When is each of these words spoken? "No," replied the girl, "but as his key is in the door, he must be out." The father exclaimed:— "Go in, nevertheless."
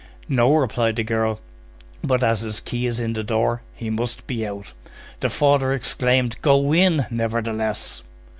"No," 0.27 0.55
replied 0.55 0.95
the 0.95 1.03
girl, 1.03 1.39
"but 2.03 2.23
as 2.23 2.41
his 2.41 2.59
key 2.59 2.87
is 2.87 2.99
in 2.99 3.13
the 3.13 3.23
door, 3.23 3.61
he 3.75 3.91
must 3.91 4.25
be 4.25 4.47
out." 4.47 4.73
The 5.19 5.29
father 5.29 5.73
exclaimed:— 5.73 6.37
"Go 6.41 6.73
in, 6.73 7.05
nevertheless." 7.11 8.01